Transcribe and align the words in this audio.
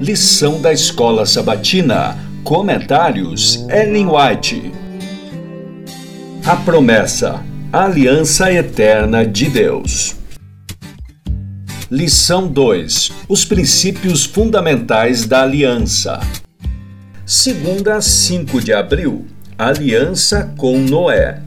Lição 0.00 0.58
da 0.58 0.72
Escola 0.72 1.26
Sabatina. 1.26 2.16
Comentários 2.42 3.66
Ellen 3.68 4.06
White. 4.06 4.72
A 6.46 6.56
promessa. 6.56 7.44
A 7.70 7.84
aliança 7.84 8.50
eterna 8.50 9.26
de 9.26 9.50
Deus. 9.50 10.16
Lição 11.90 12.48
2: 12.48 13.12
Os 13.28 13.44
princípios 13.44 14.24
fundamentais 14.24 15.26
da 15.26 15.42
aliança. 15.42 16.18
Segunda 17.26 18.00
5 18.00 18.62
de 18.62 18.72
abril. 18.72 19.26
Aliança 19.58 20.54
com 20.56 20.78
Noé. 20.78 21.42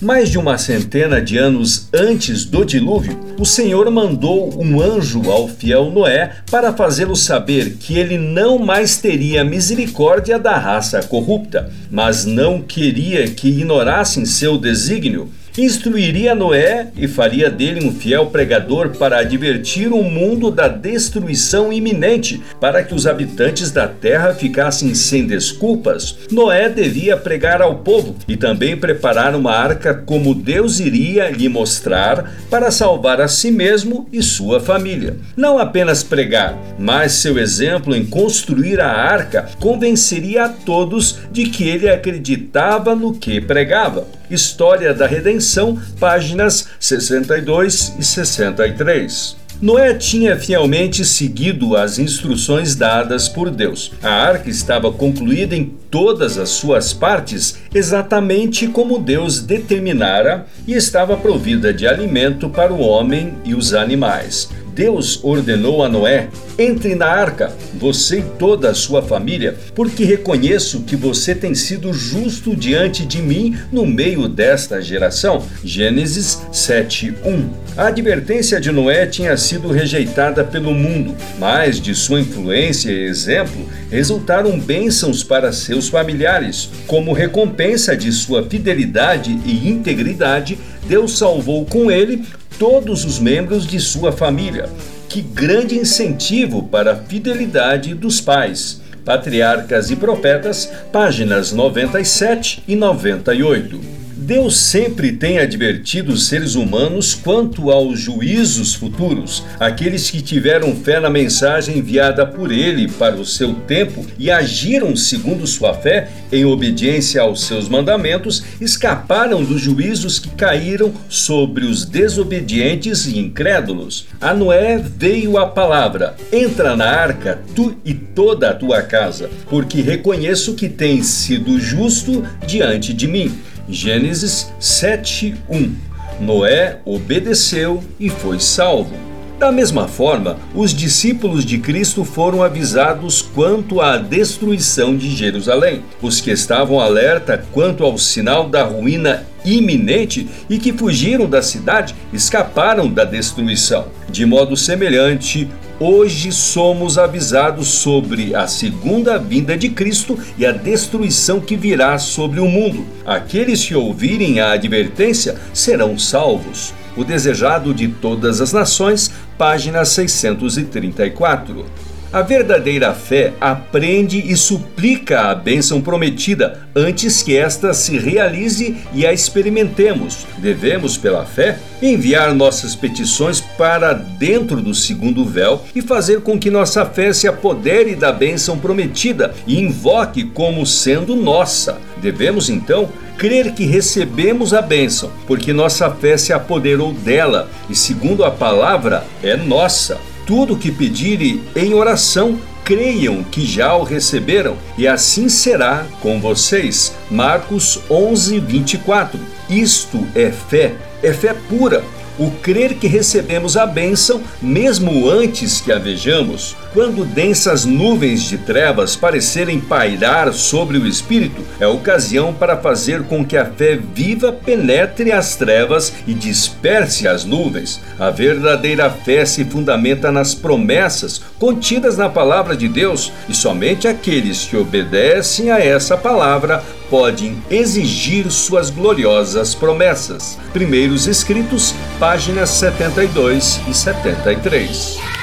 Mais 0.00 0.30
de 0.30 0.38
uma 0.38 0.56
centena 0.56 1.20
de 1.20 1.36
anos 1.38 1.88
antes 1.92 2.44
do 2.44 2.64
dilúvio, 2.64 3.18
o 3.36 3.44
Senhor 3.44 3.90
mandou 3.90 4.56
um 4.56 4.80
anjo 4.80 5.28
ao 5.28 5.48
fiel 5.48 5.90
Noé 5.90 6.36
para 6.48 6.72
fazê-lo 6.72 7.16
saber 7.16 7.74
que 7.80 7.98
ele 7.98 8.16
não 8.16 8.60
mais 8.60 8.98
teria 8.98 9.42
misericórdia 9.42 10.38
da 10.38 10.56
raça 10.56 11.02
corrupta, 11.02 11.72
mas 11.90 12.24
não 12.24 12.62
queria 12.62 13.28
que 13.28 13.48
ignorassem 13.48 14.24
seu 14.24 14.56
desígnio 14.56 15.32
instruiria 15.62 16.34
Noé 16.34 16.88
e 16.96 17.08
faria 17.08 17.50
dele 17.50 17.86
um 17.86 17.92
fiel 17.92 18.26
pregador 18.26 18.90
para 18.96 19.18
advertir 19.18 19.92
o 19.92 20.02
mundo 20.02 20.50
da 20.50 20.68
destruição 20.68 21.72
iminente, 21.72 22.42
para 22.60 22.82
que 22.82 22.94
os 22.94 23.06
habitantes 23.06 23.70
da 23.70 23.88
terra 23.88 24.34
ficassem 24.34 24.94
sem 24.94 25.26
desculpas. 25.26 26.18
Noé 26.30 26.68
devia 26.68 27.16
pregar 27.16 27.60
ao 27.60 27.76
povo 27.76 28.16
e 28.26 28.36
também 28.36 28.76
preparar 28.76 29.34
uma 29.34 29.52
arca 29.52 29.94
como 29.94 30.34
Deus 30.34 30.80
iria 30.80 31.30
lhe 31.30 31.48
mostrar 31.48 32.32
para 32.50 32.70
salvar 32.70 33.20
a 33.20 33.28
si 33.28 33.50
mesmo 33.50 34.08
e 34.12 34.22
sua 34.22 34.60
família. 34.60 35.16
Não 35.36 35.58
apenas 35.58 36.02
pregar, 36.02 36.56
mas 36.78 37.12
seu 37.12 37.38
exemplo 37.38 37.94
em 37.94 38.04
construir 38.04 38.80
a 38.80 38.90
arca 38.90 39.48
convenceria 39.58 40.44
a 40.44 40.48
todos 40.48 41.18
de 41.30 41.44
que 41.44 41.68
ele 41.68 41.88
acreditava 41.88 42.94
no 42.94 43.12
que 43.14 43.40
pregava. 43.40 44.17
História 44.30 44.92
da 44.92 45.06
Redenção, 45.06 45.80
páginas 45.98 46.68
62 46.78 47.94
e 47.98 48.04
63. 48.04 49.36
Noé 49.60 49.92
tinha 49.92 50.36
fielmente 50.36 51.04
seguido 51.04 51.76
as 51.76 51.98
instruções 51.98 52.76
dadas 52.76 53.28
por 53.28 53.50
Deus. 53.50 53.90
A 54.00 54.08
arca 54.08 54.48
estava 54.48 54.92
concluída 54.92 55.56
em 55.56 55.64
todas 55.90 56.38
as 56.38 56.50
suas 56.50 56.92
partes, 56.92 57.58
exatamente 57.74 58.68
como 58.68 59.00
Deus 59.00 59.40
determinara, 59.40 60.46
e 60.64 60.74
estava 60.74 61.16
provida 61.16 61.74
de 61.74 61.88
alimento 61.88 62.48
para 62.48 62.72
o 62.72 62.80
homem 62.80 63.34
e 63.44 63.52
os 63.52 63.74
animais. 63.74 64.48
Deus 64.78 65.18
ordenou 65.24 65.82
a 65.82 65.88
Noé: 65.88 66.28
entre 66.56 66.94
na 66.94 67.06
arca, 67.06 67.52
você 67.74 68.20
e 68.20 68.22
toda 68.38 68.70
a 68.70 68.74
sua 68.74 69.02
família, 69.02 69.56
porque 69.74 70.04
reconheço 70.04 70.82
que 70.82 70.94
você 70.94 71.34
tem 71.34 71.52
sido 71.52 71.92
justo 71.92 72.54
diante 72.54 73.04
de 73.04 73.20
mim 73.20 73.56
no 73.72 73.84
meio 73.84 74.28
desta 74.28 74.80
geração. 74.80 75.44
Gênesis 75.64 76.40
7:1. 76.52 77.48
A 77.76 77.88
advertência 77.88 78.60
de 78.60 78.70
Noé 78.70 79.04
tinha 79.06 79.36
sido 79.36 79.68
rejeitada 79.68 80.44
pelo 80.44 80.72
mundo, 80.72 81.16
mas 81.40 81.80
de 81.80 81.92
sua 81.92 82.20
influência 82.20 82.92
e 82.92 83.06
exemplo 83.06 83.68
resultaram 83.90 84.60
bênçãos 84.60 85.24
para 85.24 85.52
seus 85.52 85.88
familiares. 85.88 86.70
Como 86.86 87.12
recompensa 87.12 87.96
de 87.96 88.12
sua 88.12 88.44
fidelidade 88.44 89.36
e 89.44 89.68
integridade, 89.68 90.56
Deus 90.86 91.18
salvou 91.18 91.66
com 91.66 91.90
ele 91.90 92.22
todos 92.58 93.04
os 93.04 93.18
membros 93.18 93.66
de 93.66 93.80
sua 93.80 94.12
família. 94.12 94.68
Que 95.08 95.20
grande 95.20 95.76
incentivo 95.76 96.62
para 96.62 96.92
a 96.92 96.96
fidelidade 96.96 97.94
dos 97.94 98.20
pais. 98.20 98.80
Patriarcas 99.04 99.90
e 99.90 99.96
Profetas, 99.96 100.70
páginas 100.92 101.52
97 101.52 102.62
e 102.68 102.76
98. 102.76 103.97
Deus 104.20 104.56
sempre 104.56 105.12
tem 105.12 105.38
advertido 105.38 106.12
os 106.12 106.26
seres 106.26 106.56
humanos 106.56 107.14
quanto 107.14 107.70
aos 107.70 108.00
juízos 108.00 108.74
futuros. 108.74 109.44
Aqueles 109.60 110.10
que 110.10 110.20
tiveram 110.20 110.74
fé 110.74 110.98
na 110.98 111.08
mensagem 111.08 111.78
enviada 111.78 112.26
por 112.26 112.50
Ele 112.50 112.88
para 112.88 113.14
o 113.14 113.24
seu 113.24 113.54
tempo 113.54 114.04
e 114.18 114.28
agiram 114.28 114.96
segundo 114.96 115.46
sua 115.46 115.72
fé, 115.72 116.10
em 116.32 116.44
obediência 116.44 117.22
aos 117.22 117.44
seus 117.44 117.68
mandamentos, 117.68 118.42
escaparam 118.60 119.44
dos 119.44 119.60
juízos 119.60 120.18
que 120.18 120.30
caíram 120.30 120.92
sobre 121.08 121.64
os 121.64 121.84
desobedientes 121.84 123.06
e 123.06 123.20
incrédulos. 123.20 124.08
A 124.20 124.34
Noé 124.34 124.78
veio 124.78 125.38
a 125.38 125.46
palavra: 125.46 126.16
Entra 126.32 126.74
na 126.74 126.86
arca, 126.86 127.40
tu 127.54 127.76
e 127.84 127.94
toda 127.94 128.50
a 128.50 128.54
tua 128.54 128.82
casa, 128.82 129.30
porque 129.48 129.80
reconheço 129.80 130.54
que 130.54 130.68
tens 130.68 131.06
sido 131.06 131.58
justo 131.60 132.24
diante 132.44 132.92
de 132.92 133.06
mim. 133.06 133.32
Gênesis 133.68 134.50
7:1. 134.58 135.72
Noé 136.20 136.78
obedeceu 136.84 137.82
e 138.00 138.08
foi 138.08 138.40
salvo. 138.40 138.94
Da 139.38 139.52
mesma 139.52 139.86
forma, 139.86 140.36
os 140.52 140.74
discípulos 140.74 141.44
de 141.44 141.58
Cristo 141.58 142.04
foram 142.04 142.42
avisados 142.42 143.22
quanto 143.22 143.80
à 143.80 143.96
destruição 143.96 144.96
de 144.96 145.14
Jerusalém. 145.14 145.82
Os 146.02 146.20
que 146.20 146.30
estavam 146.32 146.80
alerta 146.80 147.44
quanto 147.52 147.84
ao 147.84 147.96
sinal 147.96 148.48
da 148.48 148.64
ruína 148.64 149.24
iminente 149.44 150.26
e 150.50 150.58
que 150.58 150.72
fugiram 150.72 151.28
da 151.30 151.40
cidade 151.40 151.94
escaparam 152.12 152.90
da 152.90 153.04
destruição. 153.04 153.86
De 154.10 154.26
modo 154.26 154.56
semelhante, 154.56 155.48
Hoje 155.80 156.32
somos 156.32 156.98
avisados 156.98 157.68
sobre 157.68 158.34
a 158.34 158.48
segunda 158.48 159.16
vinda 159.16 159.56
de 159.56 159.68
Cristo 159.68 160.18
e 160.36 160.44
a 160.44 160.50
destruição 160.50 161.40
que 161.40 161.56
virá 161.56 161.96
sobre 162.00 162.40
o 162.40 162.48
mundo. 162.48 162.84
Aqueles 163.06 163.64
que 163.64 163.76
ouvirem 163.76 164.40
a 164.40 164.50
advertência 164.50 165.36
serão 165.54 165.96
salvos. 165.96 166.74
O 166.96 167.04
Desejado 167.04 167.72
de 167.72 167.86
Todas 167.86 168.40
as 168.40 168.52
Nações, 168.52 169.12
página 169.38 169.84
634. 169.84 171.64
A 172.10 172.22
verdadeira 172.22 172.94
fé 172.94 173.34
aprende 173.38 174.18
e 174.18 174.34
suplica 174.34 175.30
a 175.30 175.34
bênção 175.34 175.82
prometida 175.82 176.66
antes 176.74 177.22
que 177.22 177.36
esta 177.36 177.74
se 177.74 177.98
realize 177.98 178.78
e 178.94 179.06
a 179.06 179.12
experimentemos. 179.12 180.26
Devemos, 180.38 180.96
pela 180.96 181.26
fé, 181.26 181.58
enviar 181.82 182.34
nossas 182.34 182.74
petições 182.74 183.42
para 183.42 183.92
dentro 183.92 184.62
do 184.62 184.74
segundo 184.74 185.22
véu 185.22 185.62
e 185.74 185.82
fazer 185.82 186.22
com 186.22 186.38
que 186.38 186.48
nossa 186.48 186.86
fé 186.86 187.12
se 187.12 187.28
apodere 187.28 187.94
da 187.94 188.10
bênção 188.10 188.58
prometida 188.58 189.34
e 189.46 189.60
invoque 189.60 190.24
como 190.24 190.64
sendo 190.64 191.14
nossa. 191.14 191.78
Devemos 191.98 192.48
então 192.48 192.88
crer 193.18 193.52
que 193.52 193.66
recebemos 193.66 194.54
a 194.54 194.62
bênção, 194.62 195.10
porque 195.26 195.52
nossa 195.52 195.90
fé 195.90 196.16
se 196.16 196.32
apoderou 196.32 196.94
dela 196.94 197.50
e, 197.68 197.74
segundo 197.74 198.24
a 198.24 198.30
palavra, 198.30 199.04
é 199.22 199.36
nossa 199.36 199.98
tudo 200.28 200.52
o 200.52 200.58
que 200.58 200.70
pedirem 200.70 201.40
em 201.56 201.72
oração, 201.72 202.38
creiam 202.62 203.24
que 203.24 203.46
já 203.46 203.74
o 203.74 203.82
receberam, 203.82 204.58
e 204.76 204.86
assim 204.86 205.26
será 205.26 205.86
com 206.02 206.20
vocês. 206.20 206.94
Marcos 207.10 207.80
11, 207.90 208.38
24. 208.38 209.18
Isto 209.48 210.06
é 210.14 210.30
fé, 210.30 210.74
é 211.02 211.14
fé 211.14 211.34
pura 211.48 211.82
o 212.18 212.30
crer 212.30 212.74
que 212.74 212.86
recebemos 212.86 213.56
a 213.56 213.66
bênção 213.66 214.20
mesmo 214.42 215.08
antes 215.08 215.60
que 215.60 215.72
a 215.72 215.78
vejamos. 215.78 216.56
Quando 216.72 217.04
densas 217.04 217.64
nuvens 217.64 218.22
de 218.22 218.38
trevas 218.38 218.96
parecerem 218.96 219.60
pairar 219.60 220.32
sobre 220.32 220.78
o 220.78 220.86
espírito, 220.86 221.42
é 221.60 221.66
ocasião 221.66 222.34
para 222.34 222.56
fazer 222.56 223.04
com 223.04 223.24
que 223.24 223.36
a 223.36 223.46
fé 223.46 223.78
viva 223.94 224.32
penetre 224.32 225.12
as 225.12 225.36
trevas 225.36 225.92
e 226.06 226.12
disperse 226.12 227.06
as 227.06 227.24
nuvens. 227.24 227.80
A 227.98 228.10
verdadeira 228.10 228.90
fé 228.90 229.24
se 229.24 229.44
fundamenta 229.44 230.12
nas 230.12 230.34
promessas 230.34 231.20
contidas 231.38 231.96
na 231.96 232.08
palavra 232.08 232.56
de 232.56 232.68
Deus, 232.68 233.12
e 233.28 233.34
somente 233.34 233.86
aqueles 233.86 234.44
que 234.44 234.56
obedecem 234.56 235.50
a 235.50 235.58
essa 235.58 235.96
palavra 235.96 236.62
podem 236.88 237.42
exigir 237.50 238.30
suas 238.30 238.70
gloriosas 238.70 239.54
promessas. 239.54 240.38
Primeiros 240.52 241.06
escritos, 241.06 241.74
páginas 241.98 242.50
72 242.50 243.60
e 243.68 243.74
73. 243.74 245.17